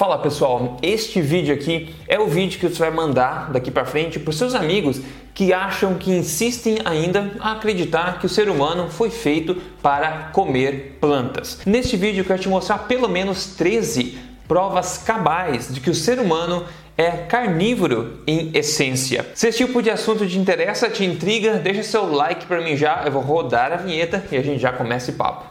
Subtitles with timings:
[0.00, 4.18] Fala pessoal, este vídeo aqui é o vídeo que você vai mandar daqui para frente
[4.18, 4.98] para seus amigos
[5.34, 10.96] que acham que insistem ainda a acreditar que o ser humano foi feito para comer
[10.98, 11.60] plantas.
[11.66, 14.18] Neste vídeo eu quero te mostrar pelo menos 13
[14.48, 16.64] provas cabais de que o ser humano
[16.96, 19.26] é carnívoro em essência.
[19.34, 23.02] Se esse tipo de assunto te interessa, te intriga, deixa seu like para mim já,
[23.04, 25.44] eu vou rodar a vinheta e a gente já começa esse papo.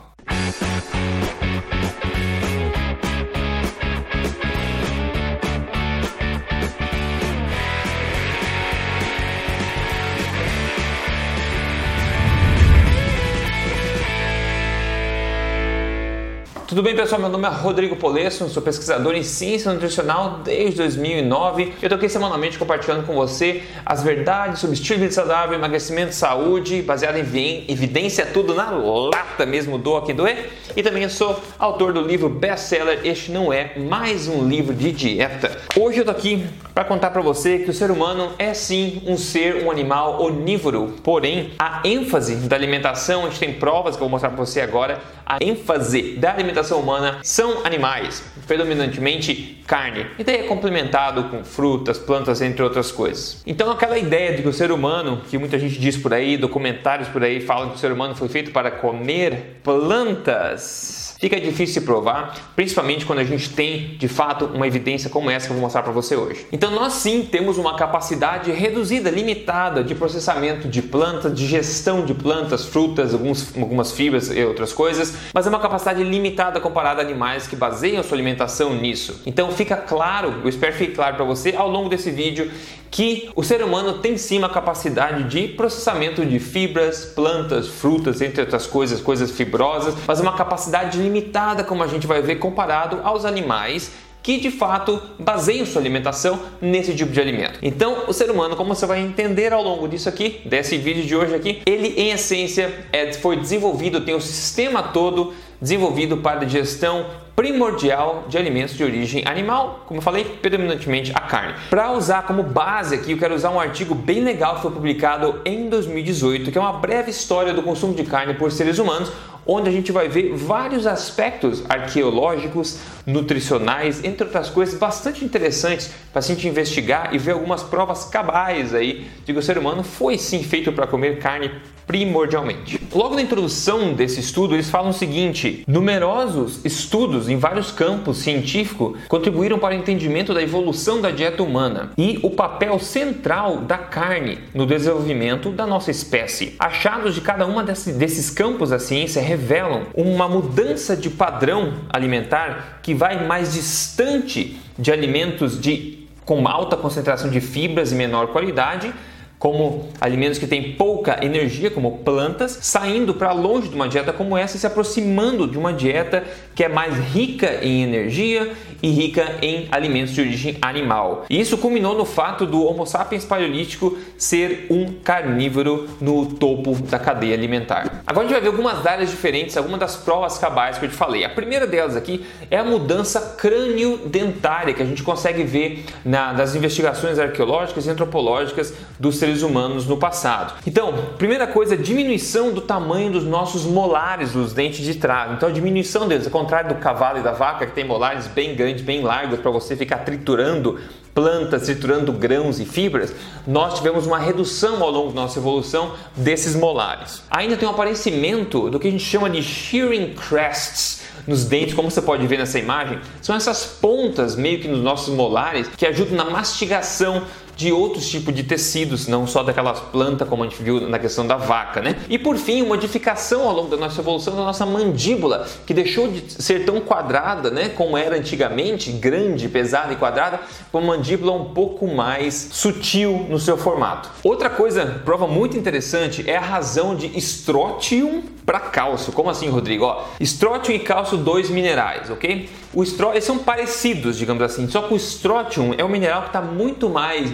[16.70, 17.20] Tudo bem, pessoal?
[17.20, 21.64] Meu nome é Rodrigo Polesso, sou pesquisador em ciência nutricional desde 2009.
[21.64, 26.14] Eu estou aqui semanalmente compartilhando com você as verdades sobre estilo de vida saudável, emagrecimento,
[26.14, 30.46] saúde, baseado em evidência, tudo na lata mesmo do aqui do E.
[30.78, 35.58] E também sou autor do livro best-seller Este Não É Mais Um Livro de Dieta.
[35.76, 39.18] Hoje eu estou aqui para contar para você que o ser humano é sim um
[39.18, 44.08] ser, um animal onívoro, porém a ênfase da alimentação, a gente tem provas que eu
[44.08, 50.24] vou mostrar para você agora, a ênfase da alimentação humana são animais, predominantemente carne, e
[50.24, 53.42] daí é complementado com frutas, plantas, entre outras coisas.
[53.46, 57.08] Então aquela ideia de que o ser humano, que muita gente diz por aí, documentários
[57.10, 61.86] por aí falam que o ser humano foi feito para comer plantas, fica difícil de
[61.86, 65.64] provar, principalmente quando a gente tem de fato uma evidência como essa que eu vou
[65.64, 66.48] mostrar para você hoje.
[66.52, 72.14] Então nós sim temos uma capacidade reduzida, limitada de processamento de plantas, de gestão de
[72.14, 77.06] plantas, frutas, alguns, algumas fibras e outras coisas, mas é uma capacidade limitada comparada a
[77.06, 79.22] animais que baseiam sua alimentação nisso.
[79.26, 82.50] Então fica claro, eu espero que fique claro para você ao longo desse vídeo
[82.92, 88.42] que o ser humano tem sim uma capacidade de processamento de fibras, plantas, frutas, entre
[88.42, 93.26] outras coisas, coisas fibrosas, mas uma capacidade limitada, como a gente vai ver, comparado aos
[93.26, 97.58] animais que de fato baseiam sua alimentação nesse tipo de alimento.
[97.62, 101.16] Então, o ser humano, como você vai entender ao longo disso aqui, desse vídeo de
[101.16, 106.46] hoje aqui, ele em essência é, foi desenvolvido, tem o um sistema todo desenvolvido para
[106.46, 107.06] digestão
[107.36, 111.54] primordial de alimentos de origem animal, como eu falei, predominantemente a carne.
[111.70, 115.42] Para usar como base aqui, eu quero usar um artigo bem legal que foi publicado
[115.46, 119.10] em 2018, que é uma breve história do consumo de carne por seres humanos,
[119.48, 126.20] onde a gente vai ver vários aspectos arqueológicos, nutricionais, entre outras coisas bastante interessantes para
[126.20, 130.18] a gente investigar e ver algumas provas cabais aí de que o ser humano foi
[130.18, 131.52] sim feito para comer carne
[131.90, 132.80] primordialmente.
[132.94, 139.00] Logo na introdução desse estudo, eles falam o seguinte: numerosos estudos em vários campos científicos
[139.08, 144.38] contribuíram para o entendimento da evolução da dieta humana e o papel central da carne
[144.54, 146.56] no desenvolvimento da nossa espécie.
[146.60, 152.96] Achados de cada uma desses campos da ciência revelam uma mudança de padrão alimentar que
[152.96, 158.92] vai mais distante de alimentos de com alta concentração de fibras e menor qualidade
[159.38, 164.36] como alimentos que têm pouca energia, como plantas, saindo para longe de uma dieta como
[164.36, 166.24] essa e se aproximando de uma dieta
[166.56, 168.52] que é mais rica em energia
[168.82, 171.26] e rica em alimentos de origem animal.
[171.30, 177.00] E isso culminou no fato do Homo sapiens paleolítico ser um carnívoro no topo da
[177.00, 178.04] cadeia alimentar.
[178.06, 180.96] Agora a gente vai ver algumas áreas diferentes, algumas das provas cabais que eu te
[180.96, 181.24] falei.
[181.24, 186.56] A primeira delas aqui é a mudança crânio-dentária que a gente consegue ver na, nas
[186.56, 190.54] investigações arqueológicas e antropológicas dos seres humanos no passado.
[190.66, 195.32] Então, primeira coisa, diminuição do tamanho dos nossos molares, dos dentes de trás.
[195.34, 198.56] Então, a diminuição deles, ao contrário do cavalo e da vaca, que tem molares bem
[198.56, 200.80] grandes, bem largos, para você ficar triturando
[201.14, 203.14] plantas, triturando grãos e fibras,
[203.46, 207.24] nós tivemos uma redução ao longo da nossa evolução desses molares.
[207.30, 211.92] Ainda tem um aparecimento do que a gente chama de shearing crests, nos dentes, como
[211.92, 216.16] você pode ver nessa imagem, são essas pontas meio que nos nossos molares que ajudam
[216.16, 217.24] na mastigação
[217.60, 221.28] de outros tipos de tecidos, não só daquelas plantas como a gente viu na questão
[221.28, 221.98] da vaca, né?
[222.08, 226.42] E por fim, modificação ao longo da nossa evolução da nossa mandíbula, que deixou de
[226.42, 230.40] ser tão quadrada, né, como era antigamente, grande, pesada e quadrada,
[230.72, 234.10] com uma mandíbula um pouco mais sutil no seu formato.
[234.24, 239.12] Outra coisa, prova muito interessante, é a razão de estrótium para cálcio.
[239.12, 239.84] Como assim, Rodrigo?
[239.86, 242.50] Ó, estrótium e cálcio, dois minerais, ok?
[242.74, 243.12] O estró...
[243.12, 246.90] Eles são parecidos, digamos assim, só que o estrótium é um mineral que está muito
[246.90, 247.32] mais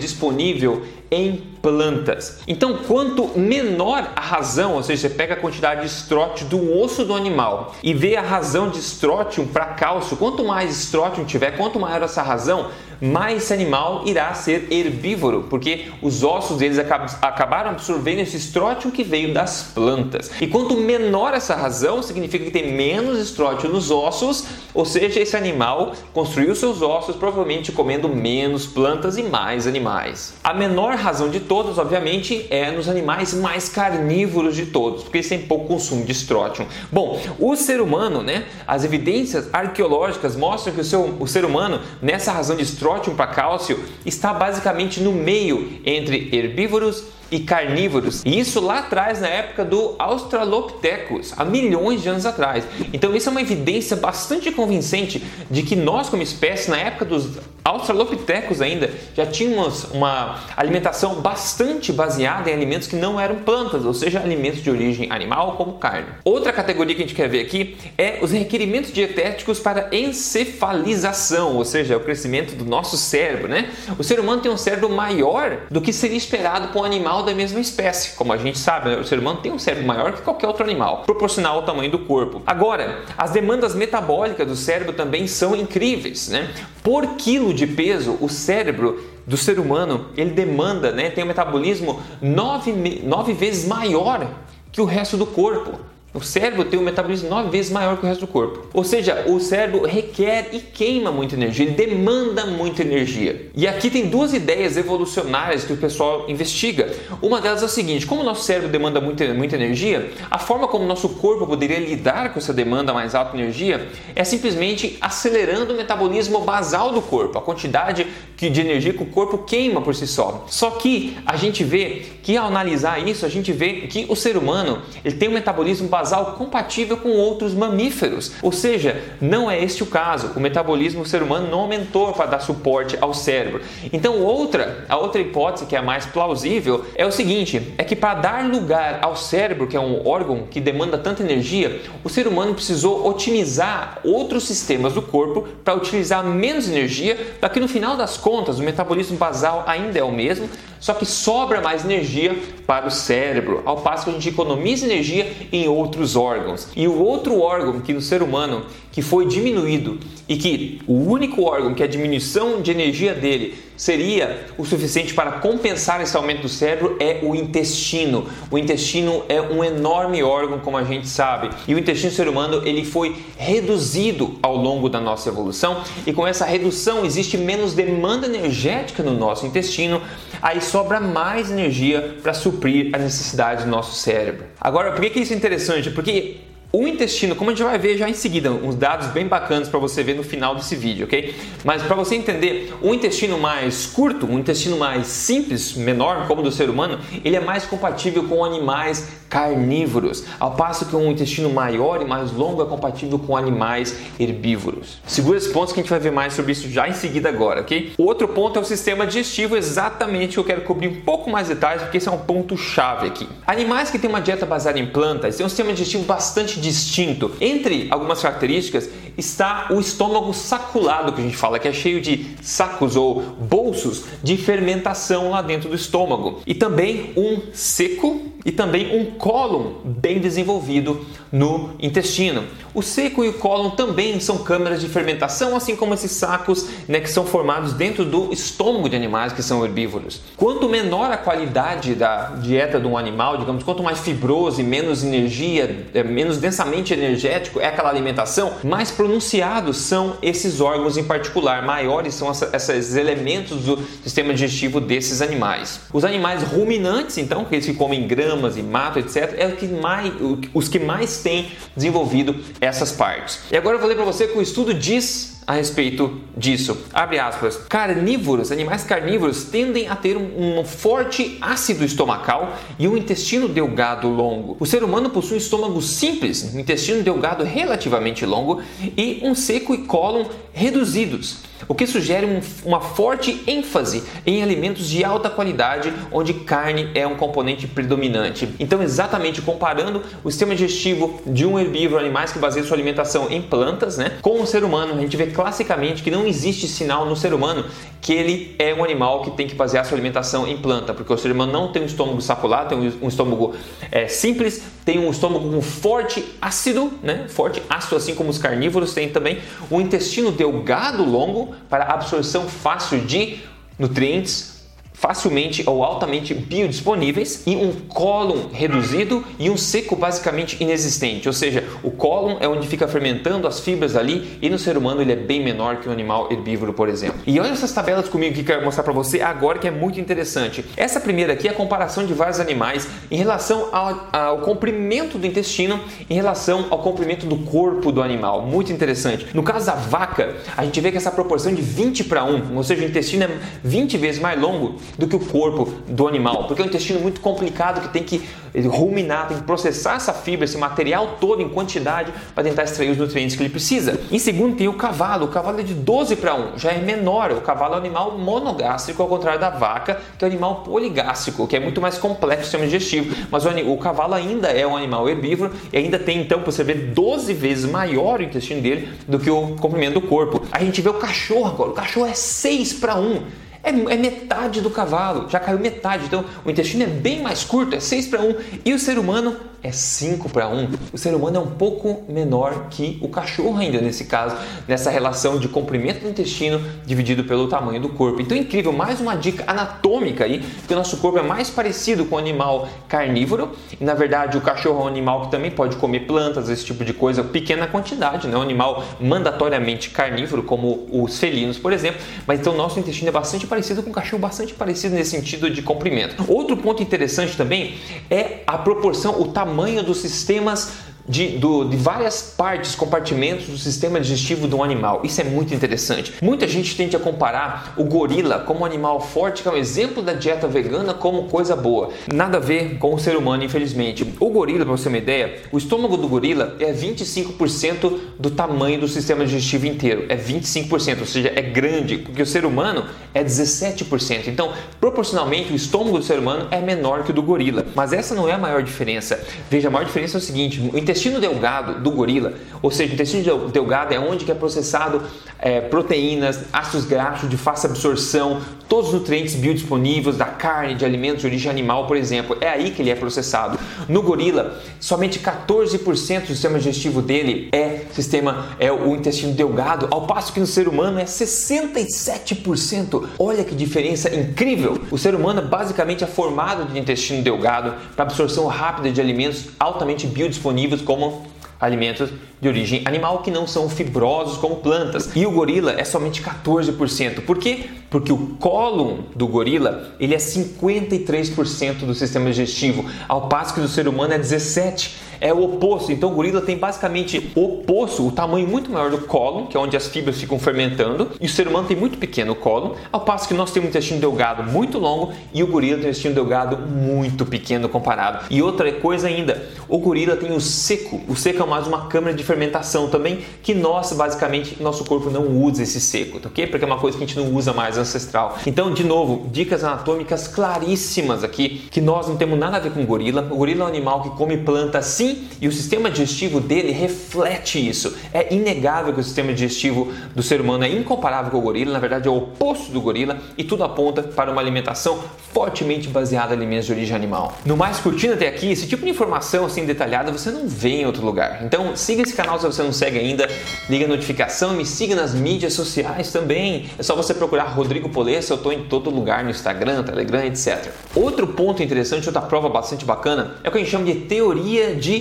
[1.11, 2.39] em plantas.
[2.47, 7.05] Então, quanto menor a razão, ou seja, você pega a quantidade de estrótio do osso
[7.05, 11.79] do animal e vê a razão de estrótium para cálcio, quanto mais estrótium tiver, quanto
[11.79, 12.69] maior essa razão,
[13.05, 19.03] mais esse animal irá ser herbívoro, porque os ossos deles acabaram absorvendo esse estrótio que
[19.03, 20.31] veio das plantas.
[20.41, 25.37] E quanto menor essa razão, significa que tem menos estrótio nos ossos, ou seja, esse
[25.37, 30.33] animal construiu seus ossos provavelmente comendo menos plantas e mais animais.
[30.43, 35.29] A menor razão de todas, obviamente, é nos animais mais carnívoros de todos, porque eles
[35.29, 36.65] têm pouco consumo de estrótio.
[36.91, 38.45] Bom, o ser humano, né?
[38.67, 43.27] As evidências arqueológicas mostram que o, seu, o ser humano, nessa razão de estrótio para
[43.27, 48.23] cálcio, está basicamente no meio entre herbívoros e carnívoros.
[48.25, 52.63] E isso lá atrás, na época do Australopithecus, há milhões de anos atrás.
[52.93, 55.21] Então, isso é uma evidência bastante convincente
[55.51, 61.91] de que nós, como espécie, na época dos Australopithecus ainda, já tínhamos uma alimentação bastante
[61.91, 66.05] baseada em alimentos que não eram plantas, ou seja, alimentos de origem animal, como carne.
[66.23, 71.65] Outra categoria que a gente quer ver aqui é os requerimentos dietéticos para encefalização, ou
[71.65, 73.71] seja, o crescimento do nosso cérebro, né?
[73.97, 77.33] O ser humano tem um cérebro maior do que seria esperado com um animal da
[77.33, 78.15] mesma espécie.
[78.15, 78.97] Como a gente sabe, né?
[78.97, 81.99] o ser humano tem um cérebro maior que qualquer outro animal, proporcional ao tamanho do
[81.99, 82.41] corpo.
[82.45, 86.53] Agora, as demandas metabólicas do cérebro também são incríveis, né?
[86.83, 91.99] Por quilo de peso, o cérebro do ser humano ele demanda, né, tem um metabolismo
[92.21, 92.71] nove,
[93.03, 94.29] nove vezes maior
[94.71, 95.79] que o resto do corpo.
[96.15, 98.69] O cérebro tem um metabolismo nove vezes maior que o resto do corpo.
[98.73, 103.49] Ou seja, o cérebro requer e queima muita energia, ele demanda muita energia.
[103.53, 106.89] E aqui tem duas ideias evolucionárias que o pessoal investiga.
[107.21, 110.69] Uma delas é o seguinte: como o nosso cérebro demanda muita, muita energia, a forma
[110.69, 113.85] como o nosso corpo poderia lidar com essa demanda mais alta de energia
[114.15, 118.07] é simplesmente acelerando o metabolismo basal do corpo, a quantidade
[118.37, 120.45] de energia que o corpo queima por si só.
[120.47, 124.37] Só que a gente vê que ao analisar isso, a gente vê que o ser
[124.37, 128.33] humano ele tem um metabolismo basal basal compatível com outros mamíferos.
[128.43, 130.31] Ou seja, não é este o caso.
[130.35, 133.61] O metabolismo do ser humano não aumentou para dar suporte ao cérebro.
[133.91, 137.95] Então, outra, a outra hipótese que é a mais plausível é o seguinte: é que
[137.95, 142.27] para dar lugar ao cérebro, que é um órgão que demanda tanta energia, o ser
[142.27, 147.97] humano precisou otimizar outros sistemas do corpo para utilizar menos energia, para que no final
[147.97, 150.47] das contas o metabolismo basal ainda é o mesmo,
[150.79, 152.35] só que sobra mais energia
[152.65, 156.67] para o cérebro, ao passo que a gente economiza energia em outros órgãos.
[156.75, 161.43] E o outro órgão que no ser humano que foi diminuído e que o único
[161.43, 166.49] órgão que a diminuição de energia dele seria o suficiente para compensar esse aumento do
[166.49, 168.27] cérebro é o intestino.
[168.49, 172.27] O intestino é um enorme órgão, como a gente sabe, e o intestino do ser
[172.27, 177.73] humano ele foi reduzido ao longo da nossa evolução e com essa redução existe menos
[177.73, 180.01] demanda energética no nosso intestino,
[180.41, 184.45] aí sobra mais energia para suprir as necessidades do nosso cérebro.
[184.59, 185.89] Agora, por que isso é interessante?
[185.91, 186.37] Porque
[186.71, 189.79] o intestino, como a gente vai ver já em seguida, uns dados bem bacanas para
[189.79, 191.33] você ver no final desse vídeo, ok?
[191.63, 196.43] Mas para você entender, o intestino mais curto, um intestino mais simples, menor, como o
[196.43, 201.49] do ser humano, ele é mais compatível com animais carnívoros, ao passo que um intestino
[201.49, 204.99] maior e mais longo é compatível com animais herbívoros.
[205.05, 207.61] Segura esse ponto que a gente vai ver mais sobre isso já em seguida agora,
[207.61, 207.93] ok?
[207.97, 211.97] Outro ponto é o sistema digestivo, exatamente eu quero cobrir um pouco mais detalhes, porque
[211.97, 213.27] esse é um ponto chave aqui.
[213.47, 217.31] Animais que têm uma dieta baseada em plantas têm um sistema digestivo bastante distinto.
[217.39, 222.35] Entre algumas características está o estômago saculado, que a gente fala que é cheio de
[222.41, 226.41] sacos ou bolsos de fermentação lá dentro do estômago.
[226.45, 232.43] E também um seco e também um cólon bem desenvolvido no intestino.
[232.73, 236.99] O seco e o cólon também são câmeras de fermentação, assim como esses sacos né,
[236.99, 240.21] que são formados dentro do estômago de animais que são herbívoros.
[240.37, 245.03] Quanto menor a qualidade da dieta de um animal, digamos, quanto mais fibroso e menos
[245.03, 251.65] energia, é, menos densamente energético é aquela alimentação, mais pronunciados são esses órgãos em particular,
[251.65, 255.81] maiores são esses elementos do sistema digestivo desses animais.
[255.91, 260.13] Os animais ruminantes, então, aqueles que comem gramas e mato, etc., é o que mais,
[260.53, 263.39] os que mais têm desenvolvido essas partes.
[263.51, 266.75] E agora eu vou ler para você que o estudo diz a respeito disso.
[266.91, 267.57] Abre aspas.
[267.57, 274.07] Carnívoros, animais carnívoros tendem a ter um, um, forte ácido estomacal e um intestino delgado
[274.09, 274.57] longo.
[274.59, 278.61] O ser humano possui um estômago simples, um intestino delgado relativamente longo
[278.97, 281.37] e um seco e cólon reduzidos
[281.67, 287.05] o que sugere um, uma forte ênfase em alimentos de alta qualidade, onde carne é
[287.07, 288.49] um componente predominante.
[288.59, 293.41] Então, exatamente comparando o sistema digestivo de um herbívoro, animais que baseiam sua alimentação em
[293.41, 297.15] plantas, né, com o ser humano, a gente vê classicamente que não existe sinal no
[297.15, 297.65] ser humano
[298.01, 301.17] que ele é um animal que tem que basear sua alimentação em planta, porque o
[301.17, 303.55] ser humano não tem um estômago saculado, tem um estômago
[303.91, 308.93] é, simples, tem um estômago com forte ácido, né, forte ácido, assim como os carnívoros
[308.93, 309.39] têm também,
[309.71, 313.39] um intestino delgado longo para absorção fácil de
[313.77, 314.54] nutrientes,
[314.95, 321.63] facilmente ou altamente biodisponíveis e um cólon reduzido e um seco basicamente inexistente, ou seja,
[321.83, 325.15] o cólon é onde fica fermentando as fibras ali e no ser humano ele é
[325.15, 327.19] bem menor que um animal herbívoro, por exemplo.
[327.27, 329.99] E olha essas tabelas comigo que eu quero mostrar para você agora que é muito
[329.99, 330.63] interessante.
[330.77, 335.27] Essa primeira aqui é a comparação de vários animais em relação ao, ao comprimento do
[335.27, 339.27] intestino em relação ao comprimento do corpo do animal, muito interessante.
[339.33, 342.63] No caso da vaca, a gente vê que essa proporção de 20 para 1, ou
[342.63, 343.29] seja, o intestino é
[343.63, 347.21] 20 vezes mais longo do que o corpo do animal, porque é um intestino muito
[347.21, 348.21] complicado que tem que
[348.67, 352.97] ruminar, tem que processar essa fibra, esse material todo em quantidade para tentar extrair os
[352.97, 353.99] nutrientes que ele precisa.
[354.11, 357.31] Em segundo tem o cavalo, o cavalo é de 12 para 1, já é menor,
[357.31, 361.47] o cavalo é um animal monogástrico ao contrário da vaca, que é um animal poligástrico,
[361.47, 364.77] que é muito mais complexo o sistema digestivo, mas o, o cavalo ainda é um
[364.77, 368.89] animal herbívoro e ainda tem então, para você ver, 12 vezes maior o intestino dele
[369.07, 370.41] do que o comprimento do corpo.
[370.51, 374.61] A gente vê o cachorro agora, o cachorro é 6 para 1 é, é, metade
[374.61, 376.05] do cavalo, já caiu metade.
[376.05, 378.35] Então o intestino é bem mais curto, é 6 para 1.
[378.63, 380.69] E o ser humano é 5 para 1.
[380.93, 385.39] O ser humano é um pouco menor que o cachorro, ainda nesse caso, nessa relação
[385.39, 388.21] de comprimento do intestino dividido pelo tamanho do corpo.
[388.21, 392.15] Então, incrível, mais uma dica anatômica aí, que o nosso corpo é mais parecido com
[392.15, 393.53] o animal carnívoro.
[393.81, 396.85] E na verdade, o cachorro é um animal que também pode comer plantas, esse tipo
[396.85, 401.99] de coisa, pequena quantidade, não é um animal mandatoriamente carnívoro, como os felinos, por exemplo.
[402.27, 405.49] Mas então, o nosso intestino é bastante parecido com o cachorro, bastante parecido nesse sentido
[405.49, 406.23] de comprimento.
[406.27, 407.77] Outro ponto interessante também
[408.11, 410.73] é a proporção, o tamanho tamanho dos sistemas
[411.07, 415.01] de, do, de várias partes, compartimentos do sistema digestivo de um animal.
[415.03, 416.13] Isso é muito interessante.
[416.21, 420.01] Muita gente tende a comparar o gorila como um animal forte, que é um exemplo
[420.01, 421.89] da dieta vegana, como coisa boa.
[422.13, 424.13] Nada a ver com o ser humano, infelizmente.
[424.19, 428.79] O gorila, para você ter uma ideia, o estômago do gorila é 25% do tamanho
[428.79, 430.05] do sistema digestivo inteiro.
[430.09, 434.27] É 25%, ou seja, é grande, porque o ser humano é 17%.
[434.27, 437.65] Então, proporcionalmente, o estômago do ser humano é menor que o do gorila.
[437.75, 439.19] Mas essa não é a maior diferença.
[439.49, 440.77] Veja, a maior diferença é o seguinte: o
[441.19, 445.01] delgado do gorila, ou seja, o intestino delgado é onde é processado
[445.39, 451.21] é, proteínas, ácidos graxos de fácil absorção, todos os nutrientes biodisponíveis da carne, de alimentos
[451.21, 452.35] de origem animal, por exemplo.
[452.41, 453.57] É aí que ele é processado.
[453.87, 460.07] No gorila, somente 14% do sistema digestivo dele é sistema é o intestino delgado, ao
[460.07, 463.07] passo que no ser humano é 67%.
[463.19, 464.79] Olha que diferença incrível!
[464.89, 470.07] O ser humano basicamente é formado de intestino delgado para absorção rápida de alimentos altamente
[470.07, 471.25] biodisponíveis como
[471.59, 475.09] alimentos de origem animal que não são fibrosos como plantas.
[475.15, 477.21] E o gorila é somente 14%.
[477.21, 477.65] Por quê?
[477.89, 483.67] Porque o cólon do gorila, ele é 53% do sistema digestivo, ao passo que do
[483.67, 485.91] ser humano é 17 é o oposto.
[485.91, 489.59] Então o gorila tem basicamente o oposto, o tamanho muito maior do cólon, que é
[489.59, 493.27] onde as fibras ficam fermentando, e o ser humano tem muito pequeno cólon, ao passo
[493.27, 496.57] que nós temos um intestino delgado muito longo e o gorila tem um intestino delgado
[496.57, 498.25] muito pequeno comparado.
[498.29, 501.01] E outra coisa ainda, o gorila tem o seco.
[501.07, 505.27] O seco é mais uma câmara de fermentação também, que nós basicamente nosso corpo não
[505.43, 506.47] usa esse seco, tá ok?
[506.47, 508.37] Porque é uma coisa que a gente não usa mais ancestral.
[508.45, 512.81] Então, de novo, dicas anatômicas claríssimas aqui, que nós não temos nada a ver com
[512.81, 513.27] o gorila.
[513.31, 515.04] O gorila é um animal que come planta sim
[515.41, 517.95] e o sistema digestivo dele reflete isso.
[518.13, 521.79] É inegável que o sistema digestivo do ser humano é incomparável com o gorila, na
[521.79, 524.99] verdade é o oposto do gorila e tudo aponta para uma alimentação
[525.33, 527.33] fortemente baseada em alimentos de origem animal.
[527.45, 530.85] No mais curtindo até aqui, esse tipo de informação assim detalhada você não vê em
[530.85, 531.43] outro lugar.
[531.43, 533.29] Então siga esse canal se você não segue ainda,
[533.69, 536.69] liga a notificação e me siga nas mídias sociais também.
[536.77, 540.71] É só você procurar Rodrigo Polessa, eu estou em todo lugar no Instagram, Telegram, etc.
[540.95, 544.75] Outro ponto interessante, outra prova bastante bacana, é o que a gente chama de teoria
[544.75, 544.94] de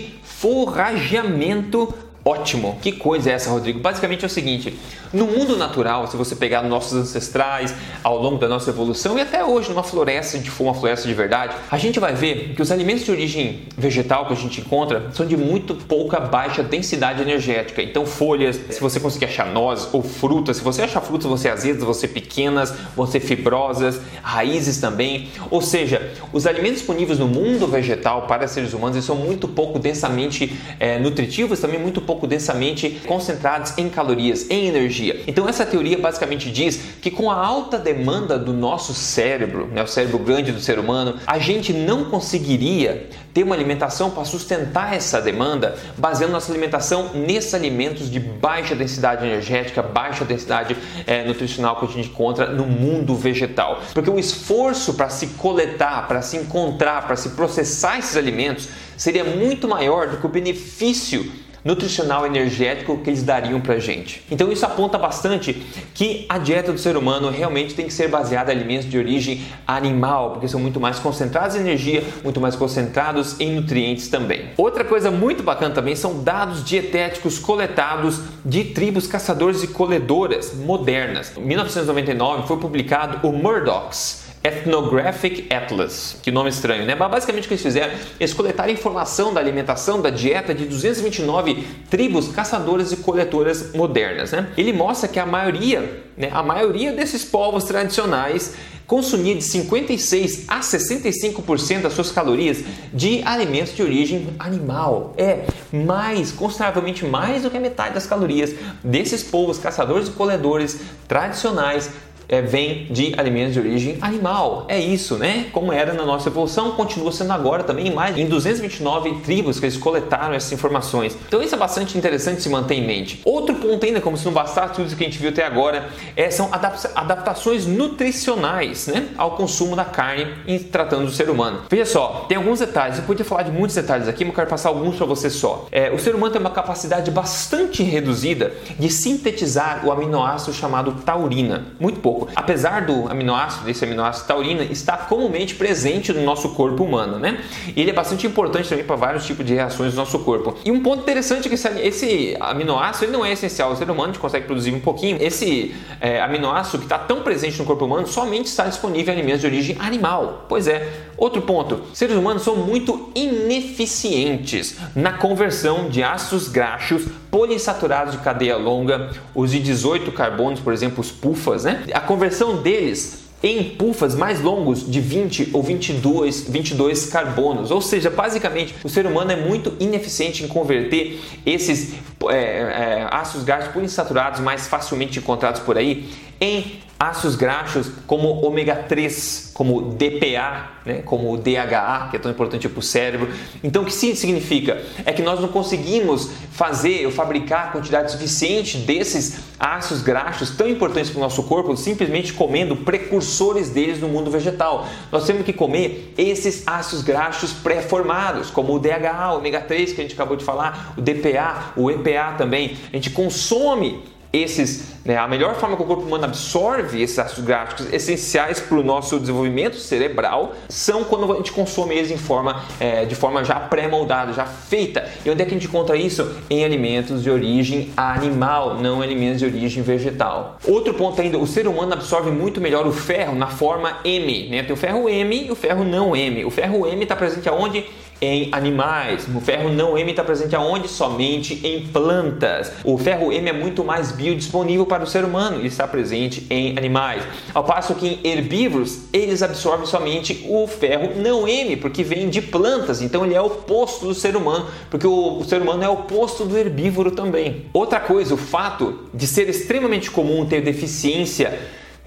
[0.44, 1.94] forrageamento
[2.26, 2.78] Ótimo!
[2.80, 3.78] Que coisa é essa, Rodrigo?
[3.78, 4.74] Basicamente é o seguinte:
[5.12, 9.44] no mundo natural, se você pegar nossos ancestrais ao longo da nossa evolução e até
[9.44, 12.72] hoje numa floresta, gente for uma floresta de verdade, a gente vai ver que os
[12.72, 17.82] alimentos de origem vegetal que a gente encontra são de muito pouca baixa densidade energética.
[17.82, 21.94] Então, folhas, se você conseguir achar nozes ou frutas, se você achar frutas, ser azedas,
[21.98, 22.72] ser pequenas,
[23.06, 25.28] ser fibrosas, raízes também.
[25.50, 30.58] Ou seja, os alimentos disponíveis no mundo vegetal para seres humanos são muito pouco densamente
[30.80, 35.22] é, nutritivos, também muito pouco pouco densamente concentrados em calorias, em energia.
[35.26, 39.86] Então essa teoria basicamente diz que com a alta demanda do nosso cérebro, né, o
[39.88, 45.20] cérebro grande do ser humano, a gente não conseguiria ter uma alimentação para sustentar essa
[45.20, 51.84] demanda, baseando nossa alimentação nesses alimentos de baixa densidade energética, baixa densidade é, nutricional que
[51.84, 53.82] a gente encontra no mundo vegetal.
[53.92, 59.24] Porque o esforço para se coletar, para se encontrar, para se processar esses alimentos seria
[59.24, 64.22] muito maior do que o benefício nutricional energético que eles dariam pra gente.
[64.30, 65.54] Então isso aponta bastante
[65.94, 69.42] que a dieta do ser humano realmente tem que ser baseada em alimentos de origem
[69.66, 74.50] animal, porque são muito mais concentrados em energia, muito mais concentrados em nutrientes também.
[74.56, 81.32] Outra coisa muito bacana também são dados dietéticos coletados de tribos caçadores e colhedoras modernas.
[81.36, 86.94] Em 1999 foi publicado o Murdoch's Ethnographic Atlas, que nome estranho, né?
[86.94, 91.66] Mas basicamente o que eles fizeram, eles coletaram informação da alimentação, da dieta de 229
[91.88, 94.48] tribos caçadoras e coletoras modernas, né?
[94.54, 98.54] Ele mostra que a maioria, né, a maioria desses povos tradicionais
[98.86, 105.14] consumia de 56 a 65% das suas calorias de alimentos de origem animal.
[105.16, 110.80] É mais, consideravelmente mais do que a metade das calorias desses povos caçadores e coletores
[111.08, 111.90] tradicionais
[112.28, 114.64] é, vem de alimentos de origem animal.
[114.68, 115.46] É isso, né?
[115.52, 119.76] Como era na nossa evolução, continua sendo agora também mais em 229 tribos que eles
[119.76, 121.16] coletaram essas informações.
[121.26, 123.20] Então isso é bastante interessante se manter em mente.
[123.24, 125.88] Outro ponto ainda, como se não bastasse tudo isso que a gente viu até agora,
[126.16, 131.62] é, são adaptações nutricionais né, ao consumo da carne em tratando do ser humano.
[131.68, 134.50] Veja só, tem alguns detalhes, eu podia falar de muitos detalhes aqui, mas eu quero
[134.50, 135.66] passar alguns para você só.
[135.70, 141.66] É, o ser humano tem uma capacidade bastante reduzida de sintetizar o aminoácido chamado taurina.
[141.78, 142.28] Muito pouco pouco.
[142.34, 147.42] Apesar do aminoácido, desse aminoácido taurina, estar comumente presente no nosso corpo humano, né?
[147.74, 150.56] E ele é bastante importante também para vários tipos de reações do nosso corpo.
[150.64, 154.04] E um ponto interessante é que esse, aminoácido ele não é essencial ao ser humano,
[154.04, 155.18] a gente consegue produzir um pouquinho.
[155.20, 159.40] Esse é, aminoácido que está tão presente no corpo humano somente está disponível em alimentos
[159.40, 160.46] de origem animal.
[160.48, 161.04] Pois é.
[161.16, 168.56] Outro ponto: seres humanos são muito ineficientes na conversão de ácidos graxos poliinsaturados de cadeia
[168.56, 171.84] longa, os de 18 carbonos, por exemplo, os PUFAs, né?
[171.92, 177.70] A conversão deles em pufas mais longos de 20 ou 22, 22 carbonos.
[177.70, 181.92] Ou seja, basicamente o ser humano é muito ineficiente em converter esses
[182.30, 186.08] é, é, ácidos graxos poliinsaturados mais facilmente encontrados por aí
[186.40, 192.68] em ácidos graxos como ômega 3, como DPA, né, como DHA, que é tão importante
[192.68, 193.28] para o cérebro.
[193.62, 194.82] Então, o que significa?
[195.04, 200.68] É que nós não conseguimos fazer ou fabricar a quantidade suficiente desses ácidos graxos tão
[200.68, 204.86] importantes para o nosso corpo simplesmente comendo precursores deles no mundo vegetal.
[205.10, 210.00] Nós temos que comer esses ácidos graxos pré-formados, como o DHA, o ômega 3 que
[210.00, 212.76] a gente acabou de falar, o DPA, o EPA também.
[212.92, 214.02] A gente consome
[214.34, 218.76] esses, né, a melhor forma que o corpo humano absorve esses ácidos graxos essenciais para
[218.76, 223.44] o nosso desenvolvimento cerebral são quando a gente consome eles em forma, é, de forma
[223.44, 225.08] já pré-moldada, já feita.
[225.24, 226.36] E onde é que a gente encontra isso?
[226.50, 230.58] Em alimentos de origem animal, não alimentos de origem vegetal.
[230.66, 234.48] Outro ponto ainda, o ser humano absorve muito melhor o ferro na forma M.
[234.48, 234.62] Né?
[234.62, 236.44] Tem o ferro M e o ferro não M.
[236.44, 237.84] O ferro M está presente aonde?
[238.24, 239.26] Em animais.
[239.34, 240.88] O ferro não M está presente aonde?
[240.88, 242.72] Somente em plantas.
[242.84, 246.76] O ferro M é muito mais biodisponível para o ser humano e está presente em
[246.76, 247.22] animais.
[247.52, 252.40] Ao passo que em herbívoros, eles absorvem somente o ferro não M, porque vem de
[252.40, 253.02] plantas.
[253.02, 255.92] Então ele é o oposto do ser humano, porque o, o ser humano é o
[255.92, 257.66] oposto do herbívoro também.
[257.72, 261.58] Outra coisa, o fato de ser extremamente comum ter deficiência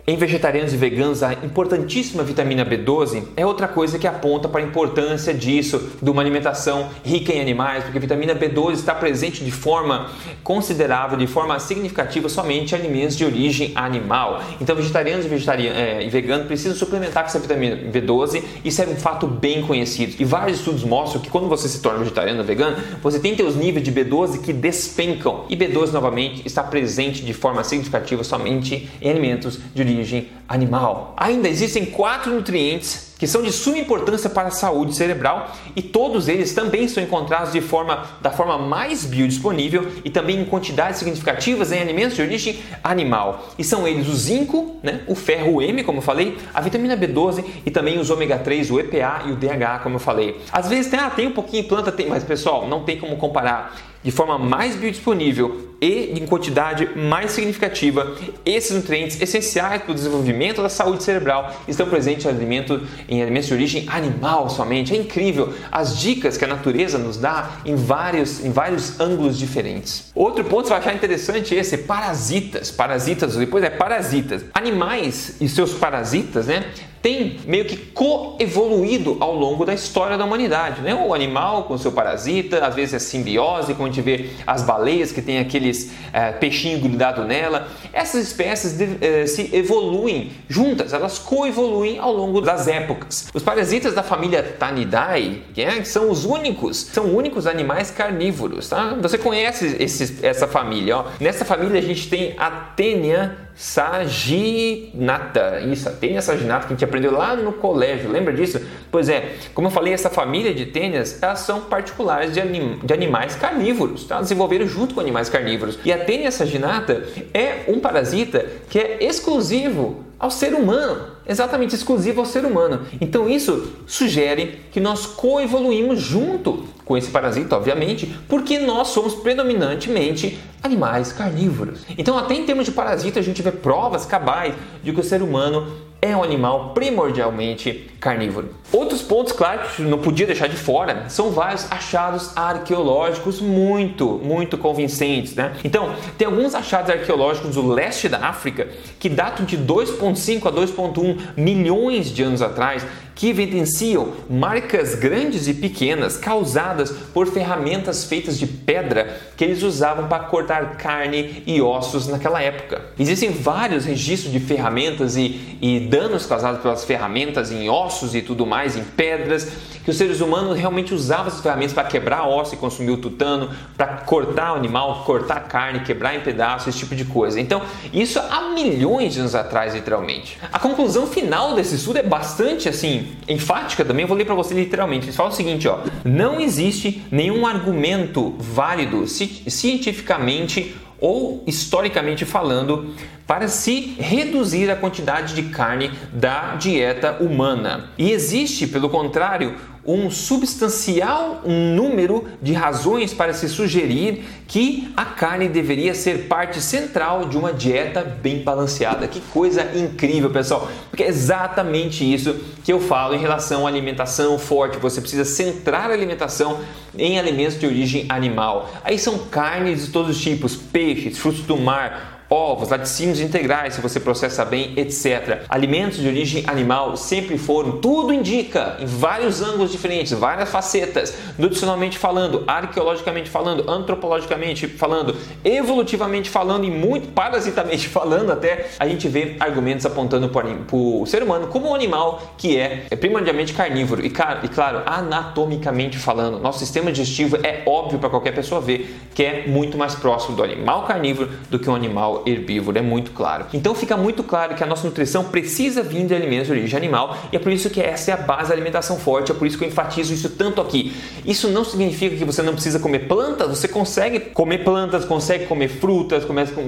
[0.10, 4.64] em vegetarianos e veganos, a importantíssima vitamina B12 é outra coisa que aponta para a
[4.64, 9.52] importância disso, de uma alimentação rica em animais, porque a vitamina B12 está presente de
[9.52, 10.10] forma
[10.46, 14.42] considerável, de forma significativa somente em alimentos de origem animal.
[14.62, 18.88] Então, vegetarianos e, vegetarianos, é, e veganos precisam suplementar com essa vitamina B12, isso é
[18.88, 20.16] um fato bem conhecido.
[20.20, 23.58] E vários estudos mostram que quando você se torna vegetariano ou vegano, você tem teus
[23.58, 25.44] níveis de B12 que despencam.
[25.50, 31.14] E B12, novamente, está presente de forma significativa somente em alimentos de origem origem animal.
[31.18, 36.28] Ainda existem quatro nutrientes que são de suma importância para a saúde cerebral e todos
[36.28, 41.72] eles também são encontrados de forma, da forma mais biodisponível e também em quantidades significativas
[41.72, 43.50] em alimentos de origem animal.
[43.58, 47.44] E são eles o zinco, né, o ferro M, como eu falei, a vitamina B12
[47.66, 50.40] e também os ômega 3, o EPA e o DHA, como eu falei.
[50.52, 53.18] Às vezes tem, ah, tem um pouquinho em planta, tem, mas pessoal, não tem como
[53.18, 59.96] comparar de forma mais biodisponível e em quantidade mais significativa, esses nutrientes essenciais para o
[59.96, 64.94] desenvolvimento da saúde cerebral estão presentes em, alimento, em alimentos de origem animal somente.
[64.94, 70.12] É incrível as dicas que a natureza nos dá em vários, em vários ângulos diferentes.
[70.16, 72.72] Outro ponto que você vai achar interessante é esse, parasitas.
[72.72, 74.46] Parasitas, depois é parasitas.
[74.54, 76.66] Animais e seus parasitas, né?
[77.08, 80.82] Tem meio que coevoluído ao longo da história da humanidade.
[80.82, 80.94] Né?
[80.94, 85.14] O animal com seu parasita, às vezes é simbiose, como a gente vê as baleias
[85.14, 87.70] que tem aqueles é, peixinhos grudados nela.
[87.94, 93.30] Essas espécies de, é, se evoluem juntas, elas coevoluem ao longo das épocas.
[93.34, 98.68] Os parasitas da família Tanidae, é, são os únicos, são únicos animais carnívoros.
[98.68, 98.98] Tá?
[99.02, 99.78] Você conhece
[100.22, 100.98] essa família.
[100.98, 101.06] Ó.
[101.22, 105.60] Nessa família a gente tem a Tênia saginata.
[105.62, 108.62] Isso, a tênia saginata que a gente aprendeu lá no colégio, lembra disso?
[108.92, 112.94] Pois é, como eu falei, essa família de tênias, elas são particulares de, anim, de
[112.94, 114.22] animais carnívoros, tá?
[114.22, 115.80] desenvolveram junto com animais carnívoros.
[115.84, 122.20] E a tênia saginata é um parasita que é exclusivo ao ser humano, exatamente exclusivo
[122.20, 122.86] ao ser humano.
[123.02, 130.40] Então isso sugere que nós coevoluímos junto com esse parasita, obviamente, porque nós somos predominantemente
[130.64, 131.82] animais carnívoros.
[131.98, 135.22] Então até em termos de parasita a gente vê provas cabais de que o ser
[135.22, 135.68] humano
[136.02, 138.50] é um animal primordialmente carnívoro.
[138.72, 144.58] Outros pontos, claro, que não podia deixar de fora, são vários achados arqueológicos muito, muito
[144.58, 145.54] convincentes, né?
[145.64, 148.68] Então, tem alguns achados arqueológicos do leste da África
[149.00, 152.86] que datam de 2.5 a 2.1 milhões de anos atrás
[153.18, 160.08] que evidenciam marcas grandes e pequenas causadas por ferramentas feitas de pedra que eles usavam
[160.08, 162.86] para cortar carne e ossos naquela época.
[162.98, 168.46] Existem vários registros de ferramentas e, e danos causados pelas ferramentas em ossos e tudo
[168.46, 169.48] mais, em pedras,
[169.88, 173.50] que os seres humanos realmente usavam essas ferramentas para quebrar osso e consumir o tutano,
[173.78, 177.40] para cortar o animal, cortar carne, quebrar em pedaços, esse tipo de coisa.
[177.40, 177.62] Então,
[177.94, 180.38] isso há milhões de anos atrás, literalmente.
[180.52, 184.54] A conclusão final desse estudo é bastante assim enfática também, eu vou ler para você
[184.54, 185.06] literalmente.
[185.06, 192.94] Eles falam o seguinte, ó: não existe nenhum argumento válido cientificamente ou historicamente falando
[193.26, 197.90] para se reduzir a quantidade de carne da dieta humana.
[197.98, 199.56] E existe, pelo contrário,
[199.88, 207.30] um substancial número de razões para se sugerir que a carne deveria ser parte central
[207.30, 209.08] de uma dieta bem balanceada.
[209.08, 210.70] Que coisa incrível, pessoal!
[210.90, 214.78] Porque é exatamente isso que eu falo em relação à alimentação forte.
[214.78, 216.60] Você precisa centrar a alimentação
[216.98, 218.70] em alimentos de origem animal.
[218.84, 223.82] Aí são carnes de todos os tipos: peixes, frutos do mar, ovos, laticínios integrais, se
[223.82, 225.44] você processa bem, etc.
[225.50, 231.98] Alimentos de origem animal sempre foram, tudo indica, em vários ângulos diferentes, várias facetas, nutricionalmente
[231.98, 239.36] falando, arqueologicamente falando, antropologicamente falando, evolutivamente falando e muito parasitamente falando até, a gente vê
[239.40, 244.08] argumentos apontando para o ser humano como um animal que é, é primordialmente carnívoro e,
[244.08, 249.48] e claro, anatomicamente falando, nosso sistema digestivo é óbvio para qualquer pessoa ver que é
[249.48, 253.46] muito mais próximo do animal carnívoro do que um animal herbívoro, é muito claro.
[253.54, 257.18] Então fica muito claro que a nossa nutrição precisa vir de alimentos de origem animal
[257.32, 259.58] e é por isso que essa é a base da alimentação forte, é por isso
[259.58, 260.96] que eu enfatizo isso tanto aqui.
[261.26, 265.68] Isso não significa que você não precisa comer plantas, você consegue comer plantas, consegue comer
[265.68, 266.24] frutas,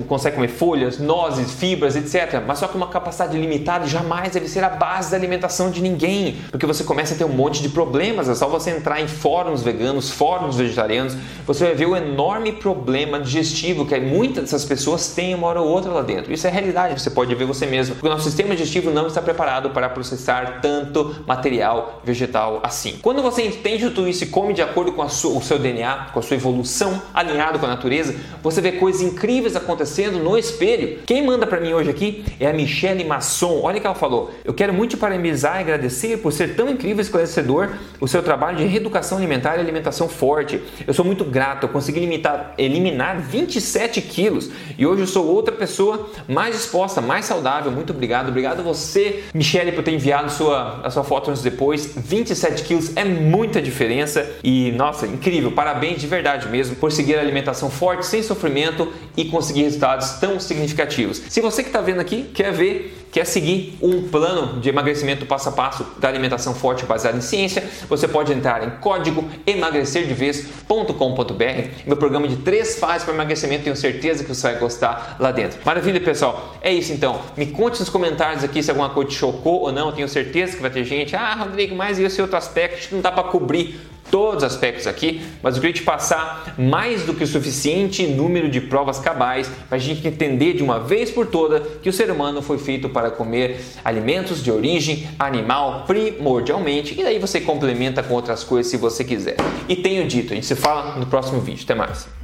[0.07, 2.43] consegue comer folhas, nozes, fibras, etc.
[2.45, 6.37] Mas só que uma capacidade limitada jamais deve ser a base da alimentação de ninguém,
[6.51, 8.27] porque você começa a ter um monte de problemas.
[8.27, 13.19] É só você entrar em fóruns veganos, fóruns vegetarianos, você vai ver o enorme problema
[13.19, 16.31] digestivo que muitas dessas pessoas têm uma hora ou outra lá dentro.
[16.31, 19.21] Isso é realidade, você pode ver você mesmo, porque o nosso sistema digestivo não está
[19.21, 22.99] preparado para processar tanto material vegetal assim.
[23.01, 26.19] Quando você entende tudo isso e come de acordo com sua, o seu DNA, com
[26.19, 30.99] a sua evolução, alinhado com a natureza, você vê coisas incríveis acontecendo no espelho.
[31.05, 33.61] Quem manda para mim hoje aqui é a Michelle Masson.
[33.63, 34.31] Olha o que ela falou.
[34.43, 38.23] Eu quero muito te parabenizar e agradecer por ser tão incrível e esclarecedor o seu
[38.23, 40.61] trabalho de reeducação alimentar e alimentação forte.
[40.85, 45.53] Eu sou muito grato, eu consegui limitar, eliminar 27 quilos e hoje eu sou outra
[45.53, 47.71] pessoa mais disposta, mais saudável.
[47.71, 48.29] Muito obrigado.
[48.29, 51.93] Obrigado você, Michele, por ter enviado sua, a sua foto antes depois.
[51.95, 55.51] 27 quilos é muita diferença e, nossa, incrível.
[55.51, 60.39] Parabéns de verdade mesmo por seguir a alimentação forte, sem sofrimento e conseguir resultados tão
[60.39, 61.21] significativos.
[61.29, 65.49] Se você que está vendo aqui quer ver quer seguir um plano de emagrecimento passo
[65.49, 71.85] a passo da alimentação forte baseada em ciência, você pode entrar em código emagrecerdevez.com.br.
[71.85, 75.59] Meu programa de três fases para emagrecimento, tenho certeza que você vai gostar lá dentro.
[75.65, 76.55] Maravilha, pessoal.
[76.61, 77.19] É isso então.
[77.35, 79.91] Me conte nos comentários aqui se alguma coisa te chocou ou não.
[79.91, 81.15] Tenho certeza que vai ter gente.
[81.15, 83.79] Ah, Rodrigo, mas e esse outro aspecto que não dá para cobrir
[84.11, 88.49] todos os aspectos aqui, mas eu queria te passar mais do que o suficiente número
[88.49, 92.11] de provas cabais para a gente entender de uma vez por toda que o ser
[92.11, 98.13] humano foi feito para comer alimentos de origem animal primordialmente e daí você complementa com
[98.13, 99.37] outras coisas se você quiser.
[99.67, 101.63] E tenho dito, a gente se fala no próximo vídeo.
[101.63, 102.18] Até mais.